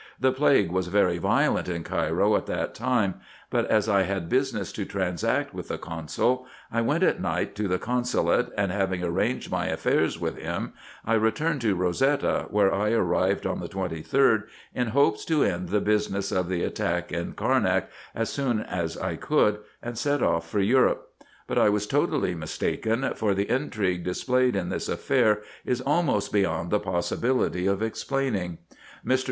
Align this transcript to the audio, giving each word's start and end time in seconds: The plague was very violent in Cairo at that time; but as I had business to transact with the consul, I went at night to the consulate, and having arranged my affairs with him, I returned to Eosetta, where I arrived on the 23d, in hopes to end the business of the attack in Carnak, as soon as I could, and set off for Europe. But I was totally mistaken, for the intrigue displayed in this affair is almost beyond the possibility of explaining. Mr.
The 0.19 0.31
plague 0.31 0.71
was 0.71 0.87
very 0.87 1.19
violent 1.19 1.69
in 1.69 1.83
Cairo 1.83 2.35
at 2.35 2.47
that 2.47 2.73
time; 2.73 3.19
but 3.51 3.69
as 3.69 3.87
I 3.87 4.01
had 4.01 4.29
business 4.29 4.71
to 4.71 4.83
transact 4.83 5.53
with 5.53 5.67
the 5.67 5.77
consul, 5.77 6.47
I 6.71 6.81
went 6.81 7.03
at 7.03 7.21
night 7.21 7.53
to 7.57 7.67
the 7.67 7.77
consulate, 7.77 8.49
and 8.57 8.71
having 8.71 9.03
arranged 9.03 9.51
my 9.51 9.67
affairs 9.67 10.19
with 10.19 10.37
him, 10.37 10.73
I 11.05 11.13
returned 11.13 11.61
to 11.61 11.75
Eosetta, 11.75 12.47
where 12.49 12.73
I 12.73 12.89
arrived 12.93 13.45
on 13.45 13.59
the 13.59 13.69
23d, 13.69 14.45
in 14.73 14.87
hopes 14.87 15.23
to 15.25 15.43
end 15.43 15.69
the 15.69 15.79
business 15.79 16.31
of 16.31 16.49
the 16.49 16.63
attack 16.63 17.11
in 17.11 17.33
Carnak, 17.33 17.85
as 18.15 18.31
soon 18.31 18.61
as 18.61 18.97
I 18.97 19.17
could, 19.17 19.59
and 19.83 19.99
set 19.99 20.23
off 20.23 20.49
for 20.49 20.59
Europe. 20.61 21.09
But 21.45 21.59
I 21.59 21.69
was 21.69 21.85
totally 21.85 22.33
mistaken, 22.33 23.07
for 23.13 23.35
the 23.35 23.51
intrigue 23.51 24.03
displayed 24.03 24.55
in 24.55 24.69
this 24.69 24.89
affair 24.89 25.43
is 25.63 25.79
almost 25.79 26.33
beyond 26.33 26.71
the 26.71 26.79
possibility 26.79 27.67
of 27.67 27.83
explaining. 27.83 28.57
Mr. 29.05 29.19